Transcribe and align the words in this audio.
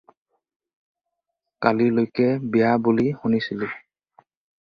কালিলৈকে 1.63 2.27
বিয়া 2.53 2.71
বুলি 2.85 3.05
শুনিছিলোঁ। 3.19 3.71